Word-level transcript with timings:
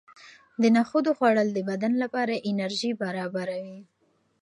د 0.61 0.63
نخودو 0.77 1.11
خوړل 1.17 1.47
د 1.53 1.59
بدن 1.69 1.93
لپاره 2.03 2.43
انرژي 2.51 2.91
برابروي. 3.01 3.79